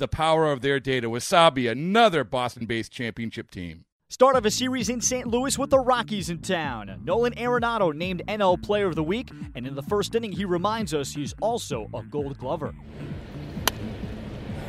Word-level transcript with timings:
the 0.00 0.08
power 0.08 0.50
of 0.50 0.62
their 0.62 0.80
data. 0.80 1.08
Wasabi, 1.08 1.70
another 1.70 2.24
Boston 2.24 2.66
based 2.66 2.90
championship 2.90 3.50
team. 3.50 3.84
Start 4.08 4.34
of 4.34 4.44
a 4.44 4.50
series 4.50 4.88
in 4.88 5.00
St. 5.00 5.24
Louis 5.28 5.56
with 5.56 5.70
the 5.70 5.78
Rockies 5.78 6.30
in 6.30 6.38
town. 6.40 7.00
Nolan 7.04 7.32
Arenado 7.34 7.94
named 7.94 8.24
NL 8.26 8.60
Player 8.60 8.86
of 8.86 8.96
the 8.96 9.04
Week, 9.04 9.30
and 9.54 9.68
in 9.68 9.76
the 9.76 9.84
first 9.84 10.16
inning, 10.16 10.32
he 10.32 10.44
reminds 10.44 10.92
us 10.92 11.12
he's 11.14 11.32
also 11.40 11.88
a 11.94 12.02
gold 12.02 12.36
glover. 12.36 12.74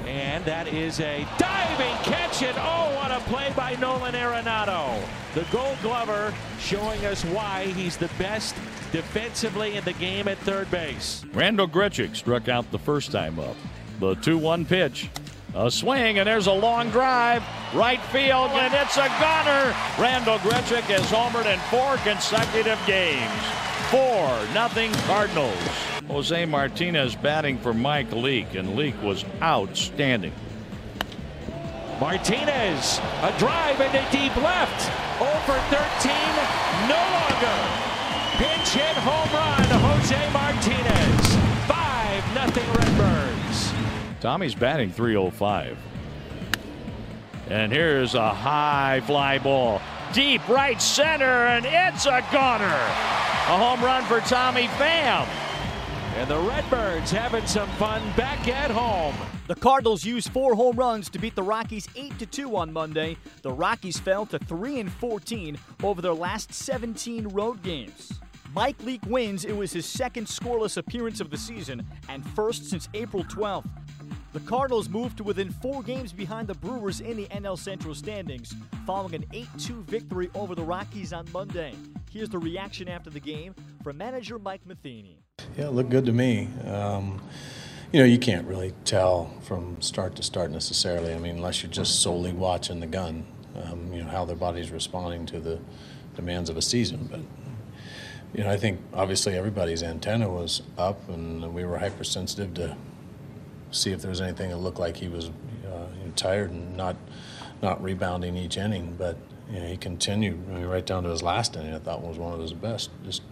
And 0.06 0.46
that 0.46 0.68
is 0.68 1.00
a 1.00 1.26
diving 1.40 1.96
catch, 2.04 2.44
and 2.44 2.56
oh, 2.60 2.96
what 2.98 3.10
a 3.10 3.20
play 3.32 3.52
by 3.56 3.76
Nolan 3.78 4.14
Arenado. 4.14 5.02
The 5.34 5.46
gold 5.52 5.78
glover 5.82 6.32
showing 6.60 7.04
us 7.06 7.24
why 7.26 7.66
he's 7.66 7.98
the 7.98 8.12
best 8.20 8.54
defensively 8.92 9.76
in 9.76 9.84
the 9.86 9.94
game 9.94 10.28
at 10.28 10.38
third 10.40 10.70
base. 10.70 11.26
Randal 11.34 11.68
Grichuk 11.68 12.16
struck 12.16 12.48
out 12.48 12.70
the 12.72 12.78
first 12.78 13.12
time 13.12 13.40
up. 13.40 13.56
The 14.02 14.16
2 14.16 14.36
1 14.40 14.66
pitch. 14.66 15.12
A 15.54 15.70
swing, 15.70 16.18
and 16.18 16.28
there's 16.28 16.48
a 16.48 16.52
long 16.52 16.90
drive. 16.90 17.44
Right 17.72 18.02
field, 18.06 18.50
and 18.50 18.74
it's 18.74 18.98
a 18.98 19.08
gunner. 19.22 19.76
Randal 20.00 20.40
Grichuk 20.40 20.90
has 20.90 21.06
homered 21.12 21.46
in 21.46 21.60
four 21.70 21.98
consecutive 21.98 22.80
games. 22.88 23.30
4 23.92 24.02
nothing 24.56 24.92
Cardinals. 25.06 25.54
Jose 26.08 26.46
Martinez 26.46 27.14
batting 27.14 27.60
for 27.60 27.76
Mike 27.76 28.12
Leake, 28.12 28.56
and 28.56 28.76
Leake 28.76 29.00
was 29.04 29.24
outstanding. 29.40 30.34
Martinez, 32.00 33.00
a 33.22 33.32
drive 33.38 33.80
into 33.82 34.02
deep 34.10 34.36
left. 34.38 34.82
Over 35.22 35.60
13, 35.70 36.10
no 36.90 36.98
longer. 37.22 37.58
Pinch 38.42 38.70
hit 38.74 38.98
home 39.06 39.30
run, 39.30 39.70
Jose 39.78 40.34
Martinez. 40.34 41.36
5 41.68 42.34
nothing 42.34 42.68
Redbirds. 42.74 43.81
Tommy's 44.22 44.54
batting 44.54 44.92
305. 44.92 45.76
And 47.50 47.72
here's 47.72 48.14
a 48.14 48.30
high 48.32 49.02
fly 49.08 49.40
ball. 49.40 49.82
Deep 50.14 50.48
right 50.48 50.80
center, 50.80 51.26
and 51.26 51.66
it's 51.66 52.06
a 52.06 52.24
gunner. 52.32 52.66
A 52.66 53.58
home 53.58 53.84
run 53.84 54.04
for 54.04 54.20
Tommy 54.22 54.68
Pham. 54.78 55.28
And 56.18 56.30
the 56.30 56.38
Redbirds 56.38 57.10
having 57.10 57.48
some 57.48 57.68
fun 57.72 58.02
back 58.16 58.48
at 58.48 58.70
home. 58.70 59.16
The 59.48 59.56
Cardinals 59.56 60.06
used 60.06 60.30
four 60.30 60.54
home 60.54 60.76
runs 60.76 61.10
to 61.10 61.20
beat 61.20 61.36
the 61.36 61.42
Rockies 61.42 61.88
8 61.96 62.32
2 62.32 62.56
on 62.56 62.72
Monday. 62.72 63.18
The 63.42 63.52
Rockies 63.52 64.00
fell 64.00 64.28
to 64.28 64.38
3 64.38 64.82
and 64.82 64.92
14 64.92 65.58
over 65.82 66.00
their 66.00 66.14
last 66.14 66.54
17 66.54 67.28
road 67.30 67.64
games. 67.64 68.14
Mike 68.54 68.82
Leake 68.84 69.06
wins. 69.08 69.46
It 69.46 69.56
was 69.56 69.72
his 69.72 69.86
second 69.86 70.28
scoreless 70.28 70.78
appearance 70.78 71.22
of 71.22 71.30
the 71.30 71.38
season 71.38 71.88
and 72.10 72.26
first 72.32 72.70
since 72.70 72.90
April 72.94 73.24
12th. 73.24 73.66
The 74.34 74.40
Cardinals 74.40 74.88
moved 74.88 75.18
to 75.18 75.26
within 75.26 75.52
four 75.52 75.84
games 75.84 76.14
behind 76.14 76.48
the 76.48 76.54
Brewers 76.54 77.02
in 77.02 77.18
the 77.18 77.26
NL 77.26 77.60
Central 77.60 77.94
standings, 77.94 78.56
following 78.86 79.16
an 79.16 79.26
8 79.34 79.46
2 79.58 79.84
victory 79.84 80.30
over 80.36 80.56
the 80.56 80.64
Rockies 80.64 81.12
on 81.12 81.28
Monday. 81.34 81.74
Here's 82.10 82.30
the 82.30 82.40
reaction 82.40 82.88
after 82.88 83.10
the 83.10 83.20
game 83.20 83.54
from 83.84 83.98
manager 83.98 84.40
Mike 84.40 84.62
Matheny. 84.66 85.18
Yeah, 85.58 85.66
it 85.66 85.74
looked 85.74 85.90
good 85.90 86.06
to 86.06 86.14
me. 86.14 86.48
Um, 86.66 87.22
you 87.92 88.00
know, 88.00 88.06
you 88.06 88.18
can't 88.18 88.48
really 88.48 88.74
tell 88.86 89.34
from 89.42 89.82
start 89.82 90.16
to 90.16 90.24
start 90.24 90.50
necessarily. 90.50 91.14
I 91.14 91.18
mean, 91.18 91.36
unless 91.36 91.62
you're 91.62 91.72
just 91.72 92.02
solely 92.02 92.32
watching 92.32 92.80
the 92.80 92.88
gun, 92.88 93.26
um, 93.66 93.92
you 93.92 94.02
know, 94.02 94.10
how 94.10 94.24
their 94.24 94.38
body's 94.38 94.72
responding 94.72 95.26
to 95.26 95.42
the 95.42 95.60
demands 96.16 96.50
of 96.50 96.56
a 96.56 96.62
season. 96.62 97.10
But, 97.12 97.20
you 98.34 98.46
know, 98.46 98.50
I 98.50 98.56
think 98.56 98.80
obviously 98.94 99.38
everybody's 99.38 99.84
antenna 99.84 100.30
was 100.30 100.62
up 100.78 101.10
and 101.10 101.54
we 101.54 101.66
were 101.66 101.80
hypersensitive 101.80 102.54
to 102.54 102.78
see 103.72 103.92
if 103.92 104.02
there 104.02 104.10
was 104.10 104.22
anything 104.22 104.50
that 104.50 104.58
looked 104.58 104.80
like 104.80 104.98
he 104.98 105.08
was 105.08 105.30
uh, 105.66 105.88
tired 106.16 106.52
and 106.52 106.76
not 106.78 106.96
not 107.62 107.82
rebounding 107.82 108.36
each 108.38 108.58
inning. 108.58 108.96
But 108.98 109.18
you 109.50 109.60
know, 109.60 109.68
he 109.68 109.78
continued 109.78 110.40
I 110.50 110.54
mean, 110.54 110.66
right 110.66 110.86
down 110.86 111.04
to 111.04 111.10
his 111.10 111.24
last 111.24 111.56
inning. 111.56 111.74
I 111.74 111.80
thought 111.80 112.02
was 112.02 112.18
one 112.18 112.34
of 112.34 112.40
his 112.40 112.54
best. 112.54 112.90
Just 113.04 113.24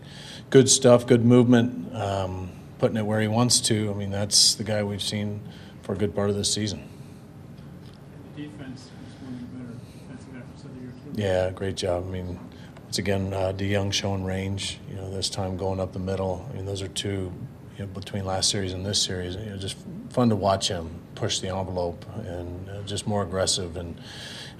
good 0.49 0.69
stuff, 0.69 1.05
good 1.05 1.25
movement, 1.25 1.95
um, 1.95 2.51
putting 2.77 2.97
it 2.97 3.05
where 3.05 3.21
he 3.21 3.27
wants 3.27 3.61
to. 3.61 3.91
I 3.91 3.93
mean, 3.93 4.11
that's 4.11 4.55
the 4.55 4.63
guy 4.63 4.83
we've 4.83 5.01
seen 5.01 5.41
for 5.81 5.93
a 5.93 5.97
good 5.97 6.15
part 6.15 6.29
of 6.29 6.35
this 6.35 6.53
season. 6.53 6.87
The 8.35 8.43
defense 8.43 8.81
is 8.81 9.21
one 9.21 9.33
of 9.33 9.39
the 9.39 9.45
better 9.57 9.79
defensive 10.07 10.35
efforts 10.35 10.63
of 10.63 10.73
the 10.75 10.81
year 10.81 10.91
too. 10.91 11.21
Yeah, 11.21 11.51
great 11.51 11.75
job. 11.75 12.05
I 12.07 12.09
mean, 12.09 12.39
once 12.83 12.97
again, 12.97 13.33
uh, 13.33 13.53
DeJong 13.55 13.93
showing 13.93 14.23
range. 14.23 14.79
You 14.89 14.95
know, 14.95 15.09
this 15.09 15.29
time 15.29 15.57
going 15.57 15.79
up 15.79 15.93
the 15.93 15.99
middle. 15.99 16.47
I 16.49 16.55
mean, 16.55 16.65
those 16.65 16.81
are 16.81 16.87
two 16.87 17.31
you 17.79 17.85
know, 17.85 17.91
between 17.93 18.25
last 18.25 18.49
series 18.49 18.73
and 18.73 18.85
this 18.85 19.01
series. 19.01 19.35
You 19.35 19.45
know, 19.45 19.57
just 19.57 19.77
fun 20.09 20.29
to 20.29 20.35
watch 20.35 20.67
him 20.67 20.89
push 21.15 21.39
the 21.39 21.47
envelope 21.47 22.05
and 22.25 22.69
uh, 22.69 22.81
just 22.83 23.07
more 23.07 23.23
aggressive 23.23 23.77
and 23.77 23.99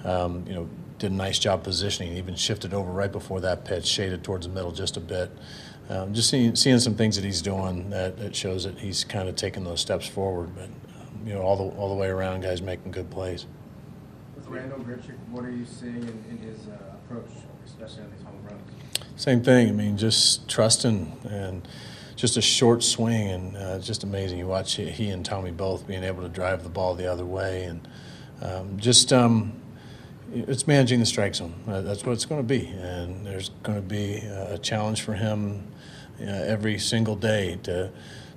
um, 0.04 0.44
you 0.46 0.54
know 0.54 0.68
did 0.98 1.12
a 1.12 1.14
nice 1.14 1.38
job 1.38 1.62
positioning. 1.62 2.16
Even 2.16 2.34
shifted 2.34 2.72
over 2.72 2.90
right 2.90 3.12
before 3.12 3.40
that 3.40 3.64
pitch, 3.64 3.86
shaded 3.86 4.24
towards 4.24 4.46
the 4.46 4.52
middle 4.52 4.72
just 4.72 4.96
a 4.96 5.00
bit. 5.00 5.30
Um, 5.90 6.14
just 6.14 6.30
seeing, 6.30 6.54
seeing 6.54 6.78
some 6.78 6.94
things 6.94 7.16
that 7.16 7.24
he's 7.24 7.42
doing 7.42 7.90
that, 7.90 8.16
that 8.18 8.36
shows 8.36 8.62
that 8.62 8.78
he's 8.78 9.02
kind 9.02 9.28
of 9.28 9.34
taking 9.34 9.64
those 9.64 9.80
steps 9.80 10.06
forward. 10.06 10.54
But 10.54 10.64
um, 10.64 11.26
you 11.26 11.34
know 11.34 11.42
all 11.42 11.56
the 11.56 11.76
all 11.76 11.90
the 11.90 12.00
way 12.00 12.08
around, 12.08 12.40
guys 12.40 12.62
making 12.62 12.92
good 12.92 13.10
plays. 13.10 13.46
With 14.34 14.46
Randal 14.46 14.78
Grichuk, 14.78 15.18
what 15.30 15.44
are 15.44 15.50
you 15.50 15.66
seeing 15.66 15.96
in, 15.96 16.24
in 16.30 16.38
his 16.38 16.68
uh, 16.68 16.94
approach, 16.94 17.30
especially 17.66 18.04
on 18.04 18.10
these 18.16 18.24
home 18.24 18.42
runs? 18.44 18.62
Same 19.16 19.42
thing. 19.42 19.68
I 19.68 19.72
mean, 19.72 19.98
just 19.98 20.48
trusting 20.48 21.18
and 21.28 21.68
just 22.20 22.36
a 22.36 22.42
short 22.42 22.82
swing 22.82 23.28
and 23.28 23.56
uh, 23.56 23.78
just 23.78 24.04
amazing. 24.04 24.38
You 24.38 24.46
watch 24.46 24.74
he 24.74 25.08
and 25.08 25.24
Tommy 25.24 25.52
both 25.52 25.86
being 25.86 26.04
able 26.04 26.22
to 26.22 26.28
drive 26.28 26.62
the 26.62 26.68
ball 26.68 26.94
the 26.94 27.10
other 27.10 27.24
way 27.24 27.64
and 27.64 27.88
um, 28.42 28.78
just 28.78 29.10
um, 29.10 29.54
it's 30.32 30.66
managing 30.66 31.00
the 31.00 31.06
strike 31.06 31.34
zone. 31.34 31.54
Uh, 31.66 31.80
that's 31.80 32.04
what 32.04 32.12
it's 32.12 32.26
going 32.26 32.40
to 32.40 32.46
be, 32.46 32.66
and 32.66 33.26
there's 33.26 33.48
going 33.62 33.76
to 33.76 33.86
be 33.86 34.16
a 34.16 34.58
challenge 34.58 35.00
for 35.02 35.14
him 35.14 35.66
uh, 36.20 36.24
every 36.24 36.78
single 36.78 37.16
day 37.16 37.58
to. 37.64 37.90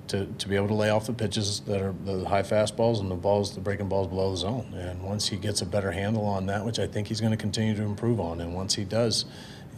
To, 0.08 0.26
to 0.26 0.48
be 0.48 0.54
able 0.54 0.68
to 0.68 0.74
lay 0.74 0.90
off 0.90 1.06
the 1.06 1.14
pitches 1.14 1.60
that 1.60 1.80
are 1.80 1.94
the 2.04 2.26
high 2.26 2.42
fastballs 2.42 3.00
and 3.00 3.10
the 3.10 3.14
balls, 3.14 3.54
the 3.54 3.62
breaking 3.62 3.88
balls 3.88 4.08
below 4.08 4.32
the 4.32 4.36
zone. 4.36 4.74
And 4.74 5.02
once 5.02 5.26
he 5.26 5.38
gets 5.38 5.62
a 5.62 5.66
better 5.66 5.90
handle 5.92 6.26
on 6.26 6.44
that, 6.44 6.62
which 6.62 6.78
I 6.78 6.86
think 6.86 7.08
he's 7.08 7.22
going 7.22 7.30
to 7.30 7.38
continue 7.38 7.74
to 7.74 7.82
improve 7.82 8.20
on, 8.20 8.42
and 8.42 8.54
once 8.54 8.74
he 8.74 8.84
does, 8.84 9.24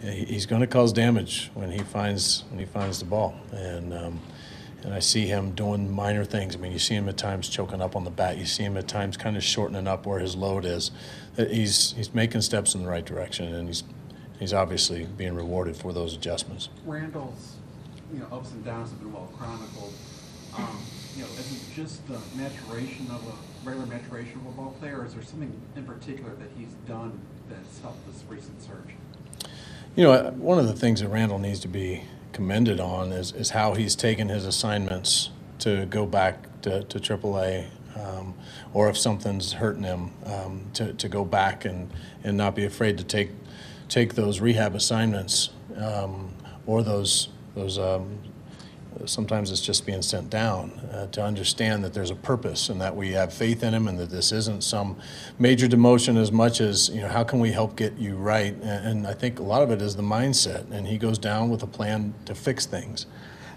he's 0.03 0.47
going 0.47 0.61
to 0.61 0.67
cause 0.67 0.93
damage 0.93 1.51
when 1.55 1.71
he 1.71 1.79
finds 1.79 2.45
when 2.51 2.59
he 2.59 2.67
finds 2.67 2.99
the 2.99 3.05
ball, 3.05 3.35
and 3.53 3.95
um, 3.95 4.21
and 4.83 4.95
I 4.95 5.01
see 5.01 5.27
him 5.27 5.53
doing 5.53 5.91
minor 5.91 6.25
things. 6.25 6.55
I 6.55 6.59
mean, 6.59 6.73
you 6.73 6.79
see 6.79 6.95
him 6.95 7.09
at 7.09 7.17
times 7.17 7.49
choking 7.49 7.81
up 7.81 7.97
on 7.97 8.05
the 8.05 8.11
bat. 8.11 8.39
You 8.39 8.47
see 8.47 8.63
him 8.63 8.77
at 8.77 8.87
times 8.87 9.17
kind 9.17 9.37
of 9.37 9.43
shortening 9.43 9.87
up 9.87 10.07
where 10.07 10.21
his 10.21 10.37
load 10.37 10.65
is. 10.65 10.91
He's 11.37 11.93
he's 11.93 12.15
making 12.15 12.43
steps 12.43 12.75
in 12.75 12.83
the 12.83 12.89
right 12.89 13.05
direction, 13.05 13.53
and 13.53 13.69
he's 13.69 13.85
he's 14.39 14.53
obviously 14.53 15.05
being 15.05 15.35
rewarded 15.35 15.77
for 15.77 15.93
those 15.93 16.15
adjustments. 16.15 16.69
Randal's 16.85 17.57
you 18.13 18.21
know 18.21 18.27
ups 18.31 18.53
and 18.53 18.65
downs 18.65 18.91
have 18.91 19.01
been 19.01 19.13
well 19.13 19.33
chronicled. 19.37 19.93
Um, 20.57 20.79
you 21.17 21.23
know, 21.23 21.29
is 21.29 21.53
it 21.53 21.75
just 21.75 22.07
the 22.09 22.19
maturation 22.35 23.07
of 23.11 23.27
a 23.27 23.69
regular 23.69 23.87
maturation 23.87 24.39
of 24.41 24.47
a 24.47 24.51
ball 24.51 24.77
player, 24.79 25.01
or 25.01 25.07
is 25.07 25.15
there 25.15 25.23
something 25.23 25.53
in 25.75 25.85
particular 25.85 26.35
that 26.37 26.49
he's 26.57 26.73
done 26.87 27.19
that's 27.49 27.81
helped 27.81 28.07
this 28.07 28.23
recent 28.29 28.61
surge? 28.63 28.95
You 29.97 30.05
know, 30.05 30.31
one 30.33 30.59
of 30.59 30.67
the 30.67 30.75
things 30.75 31.01
that 31.01 31.09
Randal 31.09 31.39
needs 31.39 31.61
to 31.61 31.69
be 31.69 32.05
commended 32.33 32.81
on 32.81 33.13
is, 33.13 33.33
is 33.33 33.51
how 33.51 33.73
he's 33.73 33.97
taken 33.97 34.29
his 34.29 34.45
assignments 34.45 35.31
to 35.61 35.87
go 35.87 36.05
back 36.05 36.61
to, 36.61 36.85
to 36.85 36.99
AAA 36.99 37.69
um, 37.97 38.35
or 38.75 38.91
if 38.91 38.99
something's 38.99 39.55
hurting 39.55 39.85
him, 39.85 40.11
um, 40.27 40.67
to, 40.75 40.93
to 40.93 41.09
go 41.09 41.25
back 41.25 41.65
and, 41.65 41.91
and 42.23 42.37
not 42.37 42.55
be 42.55 42.67
afraid 42.67 42.99
to 42.99 43.05
take 43.05 43.31
take 43.89 44.17
those 44.17 44.41
rehab 44.41 44.75
assignments 44.75 45.51
um, 45.77 46.35
or 46.67 46.83
those 46.83 47.29
those 47.55 47.79
um, 47.79 48.19
sometimes 49.05 49.51
it's 49.51 49.61
just 49.61 49.85
being 49.85 50.03
sent 50.03 50.31
down 50.31 50.71
uh, 50.93 51.07
to 51.09 51.23
understand 51.23 51.85
that 51.85 51.93
there's 51.93 52.11
a 52.11 52.15
purpose 52.15 52.69
and 52.69 52.81
that 52.81 52.97
we 52.97 53.13
have 53.13 53.33
faith 53.33 53.63
in 53.63 53.75
him 53.75 53.89
and 53.89 53.99
that 53.99 54.11
this 54.11 54.33
isn't 54.33 54.65
some 54.65 54.97
major 55.39 55.67
demotion 55.69 56.17
as 56.17 56.33
much 56.33 56.61
as 56.61 56.89
you 56.89 57.01
know 57.01 57.09
how 57.09 57.23
can 57.23 57.39
we 57.41 57.53
help 57.53 57.77
get 57.77 57.97
you 57.99 58.17
right? 58.17 58.55
And, 58.55 58.87
and 58.87 59.07
I 59.07 59.13
think 59.13 59.39
a 59.39 59.43
lot 59.43 59.63
of 59.63 59.71
it 59.71 59.83
is 59.83 59.97
the 59.97 60.03
mindset 60.03 60.71
and 60.71 60.87
he 60.87 60.99
goes 60.99 61.19
down 61.19 61.51
with 61.51 61.63
a 61.63 61.67
plan 61.67 62.15
to 62.25 62.35
fix 62.35 62.65
things 62.67 63.07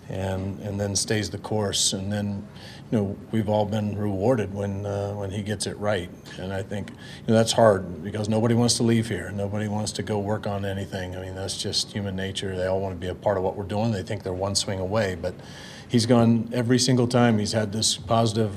and 0.10 0.60
and 0.60 0.80
then 0.80 0.96
stays 0.96 1.30
the 1.30 1.38
course. 1.38 1.94
And 1.94 2.12
then 2.12 2.48
you 2.92 2.98
know 2.98 3.18
we've 3.32 3.50
all 3.50 3.66
been 3.66 3.98
rewarded 3.98 4.54
when 4.54 4.86
uh, 4.86 5.14
when 5.14 5.32
he 5.32 5.42
gets 5.42 5.68
it 5.68 5.78
right. 5.78 6.10
And 6.38 6.52
I 6.54 6.64
think 6.64 6.90
you 6.90 7.28
know 7.28 7.36
that's 7.36 7.52
hard 7.52 8.04
because 8.04 8.28
nobody 8.28 8.56
wants 8.56 8.76
to 8.76 8.84
leave 8.84 9.08
here. 9.08 9.32
Nobody 9.32 9.68
wants 9.68 9.92
to 9.94 10.04
go 10.04 10.20
work 10.20 10.48
on 10.48 10.66
anything. 10.66 11.16
I 11.16 11.22
mean 11.22 11.36
that's 11.36 11.62
just 11.62 11.92
human 11.92 12.16
nature. 12.16 12.56
They 12.56 12.68
all 12.68 12.80
want 12.80 12.96
to 12.96 13.00
be 13.00 13.08
a 13.08 13.16
part 13.16 13.38
of 13.38 13.44
what 13.44 13.56
we're 13.56 13.64
doing. 13.64 13.92
They 13.92 14.04
think 14.04 14.24
they're 14.24 14.34
one 14.34 14.56
swing 14.56 14.80
away. 14.80 15.16
But 15.16 15.36
he's 15.88 16.06
gone 16.06 16.50
every 16.54 16.80
single 16.80 17.08
time 17.08 17.40
he's 17.40 17.54
had 17.54 17.72
this 17.72 17.98
positive 17.98 18.54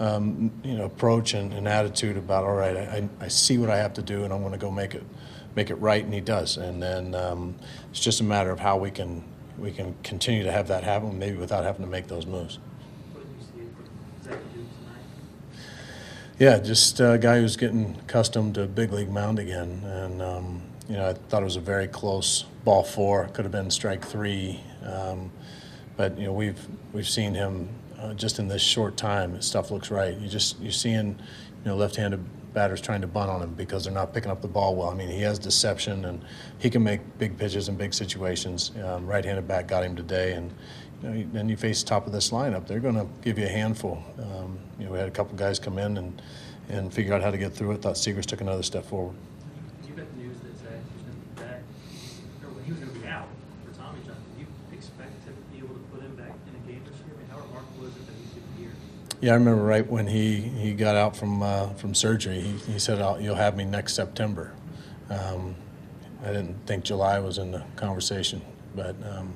um, 0.00 0.52
you 0.62 0.76
know 0.76 0.84
approach 0.84 1.34
and, 1.34 1.52
and, 1.52 1.66
attitude 1.66 2.16
about 2.16 2.44
all 2.44 2.54
right 2.54 2.76
I, 2.76 3.08
I 3.20 3.26
see 3.26 3.58
what 3.58 3.68
I 3.68 3.78
have 3.78 3.94
to 3.94 4.02
do 4.02 4.22
and 4.22 4.32
I'm 4.32 4.42
going 4.42 4.52
to 4.52 4.58
go 4.58 4.70
make 4.70 4.94
it 4.94 5.02
make 5.58 5.70
it 5.70 5.74
right. 5.76 6.04
And 6.04 6.14
he 6.14 6.20
does. 6.20 6.56
And 6.56 6.80
then 6.80 7.14
um, 7.16 7.56
it's 7.90 8.00
just 8.00 8.20
a 8.20 8.24
matter 8.24 8.50
of 8.50 8.60
how 8.60 8.76
we 8.76 8.92
can 8.92 9.24
we 9.58 9.72
can 9.72 9.94
continue 10.02 10.42
to 10.44 10.52
have 10.52 10.68
that 10.68 10.84
happen, 10.84 11.18
maybe 11.18 11.36
without 11.36 11.64
having 11.64 11.84
to 11.84 11.90
make 11.90 12.06
those 12.06 12.26
moves. 12.26 12.58
Yeah, 16.38 16.58
just 16.58 17.00
a 17.00 17.18
guy 17.20 17.40
who's 17.40 17.56
getting 17.56 17.96
accustomed 18.00 18.54
to 18.54 18.66
big 18.66 18.92
league 18.92 19.10
mound 19.10 19.40
again, 19.40 19.82
and 19.84 20.22
um, 20.22 20.62
you 20.88 20.94
know 20.94 21.08
I 21.08 21.14
thought 21.14 21.42
it 21.42 21.44
was 21.44 21.56
a 21.56 21.60
very 21.60 21.88
close 21.88 22.44
ball 22.64 22.84
four. 22.84 23.26
Could 23.32 23.44
have 23.44 23.50
been 23.50 23.72
strike 23.72 24.04
three, 24.04 24.60
um, 24.84 25.32
but 25.96 26.16
you 26.16 26.26
know 26.26 26.32
we've 26.32 26.64
we've 26.92 27.08
seen 27.08 27.34
him 27.34 27.68
uh, 27.98 28.14
just 28.14 28.38
in 28.38 28.46
this 28.46 28.62
short 28.62 28.96
time. 28.96 29.42
Stuff 29.42 29.72
looks 29.72 29.90
right. 29.90 30.16
You 30.16 30.28
just 30.28 30.60
you're 30.60 30.70
seeing 30.70 31.08
you 31.08 31.64
know 31.64 31.74
left-handed 31.74 32.24
batters 32.52 32.80
trying 32.80 33.00
to 33.00 33.06
bunt 33.06 33.30
on 33.30 33.42
him 33.42 33.54
because 33.54 33.84
they're 33.84 33.92
not 33.92 34.12
picking 34.12 34.30
up 34.30 34.42
the 34.42 34.48
ball 34.48 34.74
well. 34.74 34.88
I 34.90 34.94
mean, 34.94 35.08
he 35.08 35.20
has 35.22 35.38
deception 35.38 36.04
and 36.06 36.24
he 36.58 36.70
can 36.70 36.82
make 36.82 37.00
big 37.18 37.38
pitches 37.38 37.68
in 37.68 37.76
big 37.76 37.94
situations. 37.94 38.72
Um, 38.84 39.06
right-handed 39.06 39.46
bat 39.46 39.66
got 39.68 39.84
him 39.84 39.94
today, 39.96 40.32
and 40.32 40.52
you 41.02 41.08
know, 41.08 41.28
then 41.32 41.48
you 41.48 41.56
face 41.56 41.82
top 41.82 42.06
of 42.06 42.12
this 42.12 42.30
lineup. 42.30 42.66
They're 42.66 42.80
going 42.80 42.96
to 42.96 43.06
give 43.22 43.38
you 43.38 43.46
a 43.46 43.50
handful. 43.50 44.02
Um, 44.18 44.58
you 44.78 44.86
know, 44.86 44.92
we 44.92 44.98
had 44.98 45.08
a 45.08 45.12
couple 45.12 45.36
guys 45.36 45.58
come 45.58 45.78
in 45.78 45.96
and 45.96 46.22
and 46.68 46.92
figure 46.92 47.14
out 47.14 47.22
how 47.22 47.30
to 47.30 47.38
get 47.38 47.54
through 47.54 47.72
it. 47.72 47.82
Thought 47.82 47.94
Seegers 47.94 48.26
took 48.26 48.40
another 48.40 48.62
step 48.62 48.84
forward. 48.84 49.16
You 49.88 49.94
got 49.94 50.04
the 50.12 50.20
news 50.20 50.36
that 50.40 50.58
Zach 50.58 50.76
was 50.92 51.02
going 51.02 51.16
to 51.16 51.24
be 51.24 51.40
back, 51.40 51.62
or 52.44 52.50
when 52.52 52.64
he 52.64 52.72
was 52.72 52.80
going 52.80 52.92
to 52.92 53.00
be 53.00 53.06
out 53.08 53.28
for 53.64 53.72
Tommy 53.78 54.00
John. 54.04 54.16
Do 54.36 54.44
you 54.44 54.46
expect 54.76 55.24
to 55.24 55.32
be 55.48 55.64
able 55.64 55.74
to 55.74 55.84
put 55.88 56.02
him 56.02 56.14
back 56.16 56.36
in 56.44 56.52
a 56.60 56.62
game 56.68 56.84
this 56.84 57.00
year? 57.00 57.16
I 57.16 57.24
mean, 57.24 57.30
how 57.32 57.40
remarkable 57.40 57.88
is 57.88 57.96
it 57.96 58.04
that 58.04 58.16
he's 58.20 58.36
here? 58.60 58.76
Yeah, 59.20 59.32
I 59.32 59.34
remember 59.34 59.64
right 59.64 59.84
when 59.84 60.06
he, 60.06 60.36
he 60.36 60.74
got 60.74 60.94
out 60.94 61.16
from 61.16 61.42
uh, 61.42 61.70
from 61.70 61.92
surgery. 61.92 62.40
He, 62.40 62.72
he 62.72 62.78
said, 62.78 62.98
"You'll 63.20 63.34
have 63.34 63.56
me 63.56 63.64
next 63.64 63.94
September." 63.94 64.52
Um, 65.10 65.56
I 66.22 66.28
didn't 66.28 66.66
think 66.66 66.84
July 66.84 67.18
was 67.18 67.38
in 67.38 67.50
the 67.50 67.64
conversation, 67.74 68.42
but 68.76 68.94
um, 69.10 69.34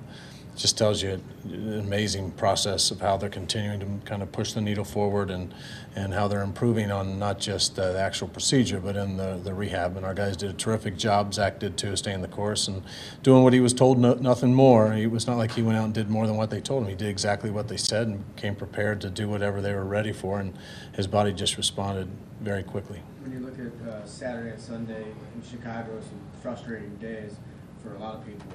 just 0.62 0.78
tells 0.78 1.02
you 1.02 1.20
an 1.44 1.80
amazing 1.80 2.30
process 2.30 2.92
of 2.92 3.00
how 3.00 3.16
they're 3.16 3.28
continuing 3.28 3.80
to 3.80 4.08
kind 4.08 4.22
of 4.22 4.30
push 4.30 4.52
the 4.52 4.60
needle 4.60 4.84
forward 4.84 5.28
and, 5.28 5.52
and 5.96 6.14
how 6.14 6.28
they're 6.28 6.44
improving 6.44 6.92
on 6.92 7.18
not 7.18 7.40
just 7.40 7.74
the 7.74 7.98
actual 7.98 8.28
procedure 8.28 8.78
but 8.78 8.96
in 8.96 9.16
the, 9.16 9.40
the 9.42 9.52
rehab. 9.52 9.96
And 9.96 10.06
our 10.06 10.14
guys 10.14 10.36
did 10.36 10.50
a 10.50 10.52
terrific 10.52 10.96
job. 10.96 11.34
Zach 11.34 11.58
did 11.58 11.76
too, 11.76 11.96
staying 11.96 12.22
the 12.22 12.28
course 12.28 12.68
and 12.68 12.84
doing 13.24 13.42
what 13.42 13.52
he 13.52 13.58
was 13.58 13.72
told, 13.72 13.98
no, 13.98 14.14
nothing 14.14 14.54
more. 14.54 14.92
It 14.92 15.10
was 15.10 15.26
not 15.26 15.36
like 15.36 15.50
he 15.50 15.62
went 15.62 15.78
out 15.78 15.86
and 15.86 15.94
did 15.94 16.08
more 16.08 16.28
than 16.28 16.36
what 16.36 16.50
they 16.50 16.60
told 16.60 16.84
him. 16.84 16.90
He 16.90 16.94
did 16.94 17.08
exactly 17.08 17.50
what 17.50 17.66
they 17.66 17.76
said 17.76 18.06
and 18.06 18.24
came 18.36 18.54
prepared 18.54 19.00
to 19.00 19.10
do 19.10 19.28
whatever 19.28 19.60
they 19.60 19.74
were 19.74 19.84
ready 19.84 20.12
for, 20.12 20.38
and 20.38 20.56
his 20.92 21.08
body 21.08 21.32
just 21.32 21.56
responded 21.56 22.08
very 22.40 22.62
quickly. 22.62 23.02
When 23.22 23.32
you 23.32 23.40
look 23.40 23.58
at 23.58 23.88
uh, 23.88 24.06
Saturday 24.06 24.50
and 24.50 24.60
Sunday 24.60 25.06
in 25.34 25.42
Chicago, 25.42 26.00
some 26.00 26.20
frustrating 26.40 26.94
days 26.96 27.34
for 27.82 27.96
a 27.96 27.98
lot 27.98 28.14
of 28.14 28.24
people 28.24 28.46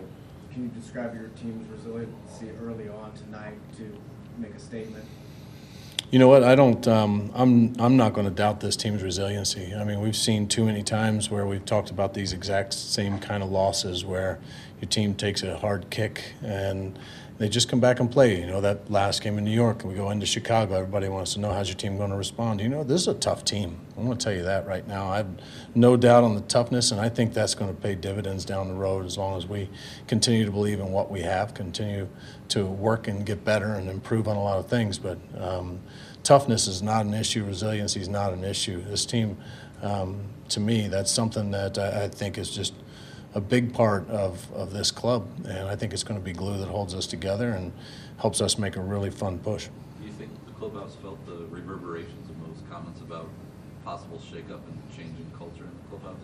can 0.57 0.63
you 0.63 0.81
describe 0.81 1.13
your 1.13 1.30
team's 1.39 1.69
resiliency 1.69 2.50
early 2.63 2.89
on 2.89 3.12
tonight 3.12 3.59
to 3.77 3.95
make 4.39 4.56
a 4.56 4.59
statement? 4.59 5.06
You 6.09 6.18
know 6.18 6.27
what? 6.27 6.44
I 6.44 6.56
don't. 6.56 6.88
Um, 6.88 7.31
I'm. 7.36 7.80
I'm 7.80 7.95
not 7.95 8.13
going 8.13 8.25
to 8.25 8.33
doubt 8.33 8.59
this 8.59 8.75
team's 8.75 9.04
resiliency. 9.04 9.75
I 9.75 9.83
mean, 9.83 10.01
we've 10.01 10.15
seen 10.15 10.48
too 10.48 10.65
many 10.65 10.81
times 10.81 11.30
where 11.30 11.45
we've 11.45 11.63
talked 11.63 11.92
about 11.92 12.15
these 12.15 12.33
exact 12.33 12.74
same 12.74 13.19
kind 13.19 13.44
of 13.44 13.51
losses, 13.51 14.04
where 14.04 14.39
your 14.81 14.89
team 14.89 15.13
takes 15.13 15.44
a 15.44 15.57
hard 15.57 15.92
kick 15.92 16.33
and 16.42 16.98
they 17.38 17.48
just 17.48 17.69
come 17.69 17.80
back 17.80 18.00
and 18.00 18.10
play. 18.10 18.39
You 18.39 18.48
know, 18.48 18.62
that 18.62 18.89
last 18.89 19.22
game 19.22 19.38
in 19.38 19.44
New 19.44 19.51
York, 19.51 19.84
and 19.84 19.92
we 19.92 19.98
go 19.98 20.10
into 20.10 20.25
Chicago, 20.25 20.75
everybody 20.75 21.07
wants 21.07 21.34
to 21.34 21.39
know 21.39 21.51
how's 21.51 21.68
your 21.68 21.78
team 21.78 21.98
going 21.98 22.10
to 22.10 22.16
respond. 22.16 22.60
You 22.62 22.69
know, 22.69 22.84
this 22.84 23.01
is 23.01 23.07
a 23.07 23.13
tough 23.13 23.45
team. 23.45 23.80
I'm 23.95 24.06
going 24.06 24.18
to 24.18 24.24
tell 24.24 24.34
you 24.34 24.44
that 24.44 24.66
right 24.66 24.88
now. 24.88 25.07
I 25.07 25.18
have 25.18 25.30
no 25.75 25.98
doubt 25.98 26.24
on 26.24 26.36
the 26.36 26.42
toughness, 26.42 26.92
and 26.92 27.00
I 27.00 27.10
think 27.10 27.34
that's 27.34 27.54
going 27.54 27.74
to 27.74 27.80
pay 27.80 27.95
dividends 27.95 28.44
down 28.44 28.68
the 28.68 28.74
road 28.74 29.06
as 29.06 29.18
long 29.18 29.38
as 29.38 29.45
we 29.45 29.69
continue 30.07 30.45
to 30.45 30.51
believe 30.51 30.80
in 30.80 30.92
what 30.92 31.12
we 31.12 31.22
have, 31.22 31.54
continue 31.54 32.07
to 32.50 32.66
work 32.66 33.07
and 33.07 33.25
get 33.25 33.45
better 33.45 33.74
and 33.74 33.90
improve 33.90 34.28
on 34.28 34.36
a 34.36 34.44
lot 34.44 34.57
of 34.57 34.68
things. 34.68 34.98
But 34.98 35.19
um, 35.38 35.80
toughness 36.24 36.68
is 36.68 36.81
not 36.81 37.06
an 37.06 37.13
issue, 37.13 37.44
resiliency 37.44 38.00
is 38.00 38.10
not 38.10 38.33
an 38.33 38.44
issue. 38.44 38.81
This 38.81 39.06
team, 39.06 39.38
um, 39.83 40.22
to 40.50 40.60
me, 40.60 40.88
that's 40.88 41.12
something 41.12 41.51
that 41.51 41.78
I, 41.78 42.06
I 42.06 42.07
think 42.07 42.38
is 42.38 42.50
just– 42.50 42.74
a 43.34 43.42
big 43.42 43.74
part 43.74 44.10
of, 44.10 44.52
of 44.54 44.74
this 44.74 44.92
club, 44.92 45.28
and 45.48 45.68
I 45.68 45.76
think 45.76 45.94
it's 45.94 46.04
going 46.04 46.20
to 46.20 46.24
be 46.24 46.34
glue 46.34 46.58
that 46.58 46.68
holds 46.68 46.96
us 46.96 47.06
together 47.06 47.52
and 47.52 47.72
helps 48.20 48.42
us 48.42 48.58
make 48.58 48.76
a 48.76 48.82
really 48.82 49.10
fun 49.10 49.40
push. 49.40 49.68
Do 50.00 50.06
you 50.06 50.12
think 50.14 50.32
the 50.46 50.54
clubhouse 50.54 50.96
felt 50.96 51.24
the 51.26 51.46
reverberations 51.50 52.30
of 52.30 52.40
those 52.48 52.64
comments 52.70 53.02
about 53.02 53.30
possible 53.86 54.18
shakeup 54.20 54.62
and 54.68 54.82
changing 54.96 55.32
culture 55.38 55.64
in 55.64 55.72
the 55.84 55.98
clubhouse? 55.98 56.22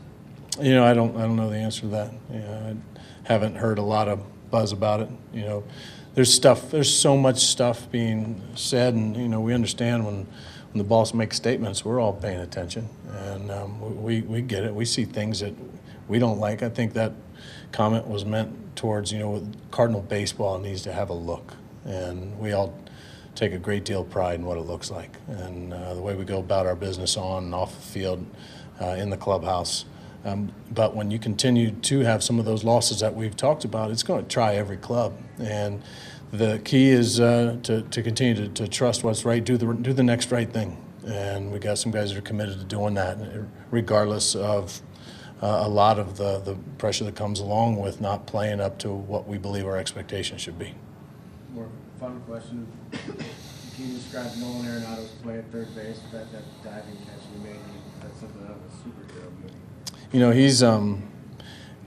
You 0.65 0.73
know, 0.73 0.85
I 0.85 0.93
don't, 0.93 1.15
I 1.17 1.21
don't 1.21 1.35
know 1.35 1.49
the 1.49 1.57
answer 1.57 1.81
to 1.81 1.87
that. 1.87 2.13
You 2.31 2.39
know, 2.39 2.77
I 2.97 3.27
haven't 3.27 3.55
heard 3.55 3.77
a 3.77 3.83
lot 3.83 4.07
of 4.07 4.21
buzz 4.49 4.71
about 4.71 5.01
it. 5.01 5.09
You 5.33 5.41
know, 5.41 5.63
there's 6.15 6.33
stuff, 6.33 6.71
there's 6.71 6.93
so 6.93 7.17
much 7.17 7.39
stuff 7.45 7.89
being 7.91 8.41
said, 8.55 8.93
and 8.93 9.15
you 9.15 9.27
know, 9.27 9.41
we 9.41 9.53
understand 9.53 10.05
when 10.05 10.27
when 10.73 10.79
the 10.79 10.83
boss 10.83 11.13
makes 11.13 11.37
statements, 11.37 11.85
we're 11.85 11.99
all 11.99 12.13
paying 12.13 12.39
attention, 12.39 12.89
and 13.11 13.51
um, 13.51 14.03
we 14.03 14.21
we 14.21 14.41
get 14.41 14.63
it. 14.63 14.73
We 14.73 14.85
see 14.85 15.05
things 15.05 15.41
that 15.41 15.53
we 16.07 16.19
don't 16.19 16.39
like. 16.39 16.63
I 16.63 16.69
think 16.69 16.93
that 16.93 17.13
comment 17.71 18.07
was 18.07 18.25
meant 18.25 18.75
towards, 18.75 19.11
you 19.11 19.19
know, 19.19 19.47
Cardinal 19.71 20.01
baseball 20.01 20.59
needs 20.59 20.81
to 20.83 20.93
have 20.93 21.09
a 21.09 21.13
look. 21.13 21.53
And 21.85 22.37
we 22.39 22.53
all 22.53 22.73
take 23.35 23.53
a 23.53 23.57
great 23.57 23.83
deal 23.83 24.01
of 24.01 24.09
pride 24.09 24.39
in 24.39 24.45
what 24.45 24.57
it 24.57 24.61
looks 24.61 24.91
like 24.91 25.17
and 25.27 25.73
uh, 25.73 25.95
the 25.95 26.01
way 26.01 26.15
we 26.15 26.23
go 26.23 26.39
about 26.39 26.65
our 26.65 26.75
business 26.75 27.17
on 27.17 27.45
and 27.45 27.55
off 27.55 27.73
the 27.75 27.81
field, 27.81 28.25
uh, 28.79 28.95
in 28.97 29.09
the 29.09 29.17
clubhouse. 29.17 29.85
Um, 30.25 30.53
but 30.71 30.95
when 30.95 31.11
you 31.11 31.19
continue 31.19 31.71
to 31.71 31.99
have 32.01 32.23
some 32.23 32.39
of 32.39 32.45
those 32.45 32.63
losses 32.63 32.99
that 33.01 33.13
we've 33.13 33.35
talked 33.35 33.65
about, 33.65 33.91
it's 33.91 34.03
going 34.03 34.23
to 34.23 34.29
try 34.29 34.55
every 34.55 34.77
club. 34.77 35.17
And 35.39 35.81
the 36.31 36.61
key 36.63 36.89
is 36.89 37.19
uh, 37.19 37.57
to, 37.63 37.81
to 37.81 38.01
continue 38.01 38.33
to, 38.35 38.47
to 38.49 38.67
trust 38.67 39.03
what's 39.03 39.25
right, 39.25 39.43
do 39.43 39.57
the, 39.57 39.73
do 39.73 39.93
the 39.93 40.03
next 40.03 40.31
right 40.31 40.51
thing. 40.51 40.77
And 41.05 41.51
we 41.51 41.59
got 41.59 41.77
some 41.77 41.91
guys 41.91 42.11
that 42.11 42.17
are 42.17 42.21
committed 42.21 42.59
to 42.59 42.65
doing 42.65 42.93
that, 42.93 43.17
regardless 43.71 44.35
of 44.35 44.81
a 45.43 45.67
lot 45.67 45.99
of 45.99 46.17
the, 46.17 46.39
the 46.39 46.55
pressure 46.77 47.03
that 47.03 47.15
comes 47.15 47.39
along 47.39 47.75
with 47.77 47.99
not 47.99 48.25
playing 48.25 48.61
up 48.61 48.79
to 48.79 48.89
what 48.89 49.27
we 49.27 49.37
believe 49.37 49.65
our 49.65 49.77
expectations 49.77 50.41
should 50.41 50.57
be. 50.57 50.73
More 51.53 51.67
fun 51.99 52.21
question. 52.21 52.67
Can 52.91 53.87
you 53.87 53.95
describe 53.95 54.31
Nolan 54.37 54.67
Arenado's 54.67 55.09
play 55.21 55.39
at 55.39 55.51
third 55.51 55.73
base? 55.75 55.99
That, 56.11 56.31
that 56.31 56.43
diving 56.63 56.95
catch 56.97 57.23
he 57.33 57.43
made, 57.43 57.59
that's 58.01 58.19
something 58.19 58.41
that 58.41 58.55
was 58.55 58.71
superhero 58.85 59.31
movie. 59.41 59.53
You 60.11 60.19
know, 60.19 60.31
he's, 60.31 60.63
um, 60.63 61.11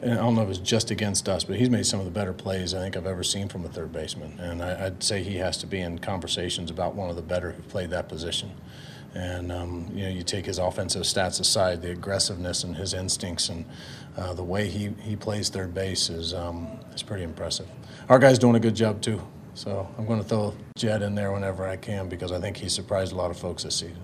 I 0.03 0.09
don't 0.09 0.35
know 0.35 0.43
if 0.43 0.51
it's 0.51 0.59
just 0.59 0.91
against 0.91 1.29
us, 1.29 1.45
but 1.45 1.57
he's 1.57 1.71
made 1.71 1.87
some 1.87 2.01
of 2.01 2.05
the 2.05 2.11
better 2.11 2.33
plays 2.33 2.75
I 2.75 2.81
think 2.81 2.97
I've 2.97 3.07
ever 3.07 3.23
seen 3.23 3.49
from 3.49 3.65
a 3.65 3.69
third 3.69 3.93
baseman. 3.93 4.39
And 4.39 4.63
I, 4.63 4.85
would 4.85 5.03
say 5.03 5.23
he 5.23 5.37
has 5.37 5.57
to 5.59 5.67
be 5.67 5.81
in 5.81 5.99
conversations 5.99 6.71
about 6.71 6.95
one 6.95 7.09
of 7.09 7.17
the 7.17 7.23
better 7.23 7.53
who 7.53 7.63
played 7.63 7.91
that 7.91 8.09
position. 8.09 8.51
And 9.15 9.51
um, 9.51 9.91
you 9.95 10.05
know, 10.05 10.11
you 10.11 10.23
take 10.23 10.45
his 10.45 10.59
offensive 10.59 11.03
stats 11.03 11.41
aside, 11.41 11.81
the 11.81 11.91
aggressiveness 11.91 12.65
and 12.65 12.77
his 12.77 12.93
instincts 12.93 13.49
and 13.49 13.65
uh, 14.17 14.33
the 14.33 14.43
way 14.45 14.69
he, 14.69 14.91
he 15.03 15.17
plays 15.17 15.49
third 15.49 15.75
base 15.75 16.09
is 16.11 16.35
um, 16.35 16.79
is 16.95 17.03
pretty 17.03 17.23
impressive. 17.23 17.67
Our 18.09 18.19
guy's 18.19 18.39
doing 18.39 18.57
a 18.57 18.61
good 18.61 18.75
job 18.75 19.01
too. 19.01 19.23
So 19.55 19.89
I'm 19.97 20.07
going 20.07 20.23
to 20.23 20.29
throw 20.29 20.55
Jedd 20.77 21.01
in 21.01 21.15
there 21.15 21.33
whenever 21.33 21.67
I 21.67 21.77
can 21.77 22.11
because 22.11 22.31
I 22.31 22.39
think 22.39 22.59
he 22.59 22.69
surprised 22.69 23.13
a 23.13 23.17
lot 23.17 23.31
of 23.31 23.39
folks 23.39 23.63
this 23.63 23.77
season. 23.77 23.97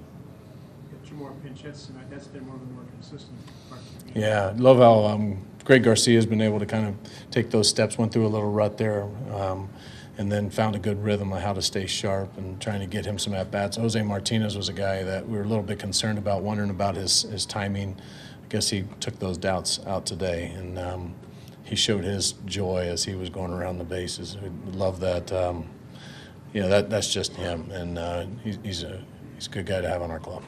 Get 0.91 1.07
two 1.07 1.15
more 1.15 1.33
pinch 1.43 1.61
hits 1.61 1.87
tonight. 1.87 2.09
That's 2.11 2.27
been 2.27 2.47
one 2.47 2.57
of 2.57 2.67
the 2.67 2.73
more 2.73 2.85
consistent 2.85 3.39
parts. 3.69 3.85
Yeah, 4.15 4.55
love 4.57 4.79
how 4.79 5.05
um, 5.05 5.45
Greg 5.65 5.85
Garcia's 5.85 6.25
been 6.25 6.41
able 6.41 6.59
to 6.59 6.65
kind 6.65 6.87
of 6.87 6.97
take 7.31 7.51
those 7.51 7.69
steps. 7.69 7.99
Went 7.99 8.13
through 8.13 8.27
a 8.27 8.29
little 8.29 8.51
rut 8.51 8.79
there. 8.79 9.03
Um, 9.35 9.69
and 10.19 10.31
then 10.31 10.51
found 10.51 10.77
a 10.77 10.79
good 10.79 11.03
rhythm 11.03 11.33
on 11.33 11.41
how 11.41 11.53
to 11.53 11.63
stay 11.63 11.87
sharp 11.87 12.37
and 12.37 12.61
trying 12.61 12.81
to 12.81 12.87
get 12.87 13.07
him 13.07 13.19
some 13.19 13.33
at 13.35 13.51
bats. 13.51 13.77
Jose 13.77 14.01
Martinez 14.03 14.57
was 14.57 14.69
a 14.69 14.73
guy 14.73 15.03
that 15.03 15.27
we 15.27 15.37
were 15.37 15.45
a 15.45 15.47
little 15.47 15.65
bit 15.65 15.79
concerned 15.79 16.19
about, 16.19 16.43
wondering 16.43 16.71
about 16.71 16.97
his, 16.97 17.23
his 17.23 17.47
timing. 17.47 17.97
I 18.45 18.49
guess 18.49 18.69
he 18.69 18.85
took 19.01 19.19
those 19.19 19.39
doubts 19.39 19.81
out 19.87 20.05
today, 20.05 20.53
and 20.55 20.79
um, 20.79 21.15
he 21.65 21.77
showed 21.77 22.05
his 22.05 22.33
joy 22.45 22.89
as 22.91 23.05
he 23.05 23.15
was 23.15 23.31
going 23.31 23.53
around 23.53 23.79
the 23.79 23.85
bases. 23.85 24.37
We 24.37 24.51
love 24.73 25.01
that. 25.01 25.33
Um, 25.33 25.67
you 26.53 26.61
know, 26.61 26.69
that 26.69 26.91
that's 26.91 27.11
just 27.11 27.35
him, 27.35 27.71
and 27.71 27.99
uh, 27.99 28.27
he, 28.45 28.59
he's 28.63 28.83
a 28.83 29.01
he's 29.37 29.47
a 29.47 29.51
good 29.51 29.65
guy 29.65 29.81
to 29.81 29.89
have 29.89 30.03
on 30.03 30.11
our 30.11 30.19
club. 30.19 30.43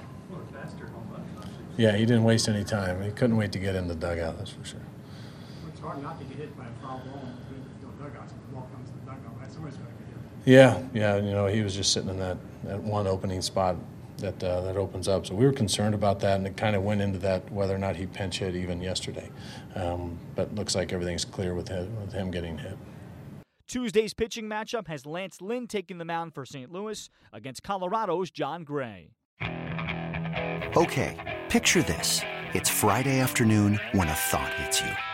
Yeah, 1.78 1.96
he 1.96 2.04
didn't 2.04 2.24
waste 2.24 2.46
any 2.46 2.62
time. 2.62 3.02
He 3.02 3.10
couldn't 3.10 3.38
wait 3.38 3.52
to 3.52 3.58
get 3.58 3.74
in 3.74 3.88
the 3.88 3.94
dugout. 3.94 4.36
That's 4.36 4.50
for 4.50 4.64
sure. 4.64 4.80
It's 5.68 5.80
hard 5.80 6.02
not 6.02 6.18
to 6.20 6.24
get 6.26 6.36
hit 6.36 6.58
by 6.58 6.64
a 6.64 6.86
foul 6.86 6.98
ball 6.98 7.22
in 7.48 7.64
the 7.80 8.04
dugout. 8.04 8.28
If 9.56 9.62
the 9.62 9.72
ball 9.72 9.72
comes 9.72 9.74
to 9.74 9.74
the 9.74 9.74
dugout, 9.74 9.74
right? 9.74 9.74
Somebody's 9.74 9.76
going 9.76 9.90
to 9.90 10.02
get. 10.04 10.44
Yeah, 10.44 10.82
yeah. 10.92 11.16
You 11.16 11.32
know, 11.32 11.46
he 11.46 11.62
was 11.62 11.74
just 11.74 11.92
sitting 11.92 12.10
in 12.10 12.18
that, 12.18 12.38
that 12.64 12.82
one 12.82 13.06
opening 13.06 13.42
spot 13.42 13.76
that 14.18 14.42
uh, 14.42 14.60
that 14.62 14.76
opens 14.76 15.08
up. 15.08 15.26
So 15.26 15.34
we 15.34 15.44
were 15.44 15.52
concerned 15.52 15.94
about 15.94 16.20
that, 16.20 16.36
and 16.36 16.46
it 16.46 16.56
kind 16.56 16.76
of 16.76 16.82
went 16.82 17.00
into 17.00 17.18
that 17.20 17.50
whether 17.50 17.74
or 17.74 17.78
not 17.78 17.96
he 17.96 18.06
pinch 18.06 18.38
hit 18.38 18.54
even 18.54 18.80
yesterday. 18.80 19.30
Um, 19.74 20.18
but 20.34 20.54
looks 20.54 20.74
like 20.74 20.92
everything's 20.92 21.24
clear 21.24 21.54
with 21.54 21.68
him, 21.68 21.94
with 22.00 22.12
him 22.12 22.30
getting 22.30 22.58
hit. 22.58 22.76
Tuesday's 23.66 24.14
pitching 24.14 24.44
matchup 24.44 24.88
has 24.88 25.06
Lance 25.06 25.40
Lynn 25.40 25.66
taking 25.66 25.98
the 25.98 26.04
mound 26.04 26.34
for 26.34 26.44
St. 26.44 26.70
Louis 26.70 27.08
against 27.32 27.62
Colorado's 27.62 28.30
Jon 28.30 28.62
Gray. 28.62 29.10
Okay, 30.76 31.42
picture 31.48 31.82
this. 31.82 32.20
It's 32.52 32.70
Friday 32.70 33.20
afternoon 33.20 33.80
when 33.92 34.08
a 34.08 34.14
thought 34.14 34.52
hits 34.54 34.80
you. 34.80 35.13